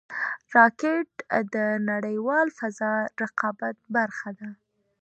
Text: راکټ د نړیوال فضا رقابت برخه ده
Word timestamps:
راکټ 0.55 1.09
د 1.53 1.55
نړیوال 1.89 2.47
فضا 2.57 2.93
رقابت 3.21 3.75
برخه 3.95 4.29
ده 4.39 4.49